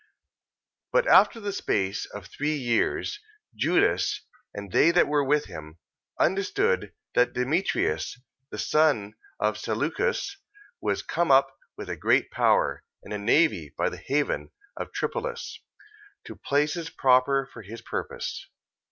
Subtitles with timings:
[0.91, 3.19] But after the space of three years
[3.55, 5.77] Judas, and they that were with him,
[6.19, 8.19] understood that Demetrius,
[8.49, 10.37] the son of Seleucus,
[10.81, 15.59] was come up with a great power, and a navy by the haven of Tripolis,
[16.23, 18.59] to places proper for his purpose, 14:2.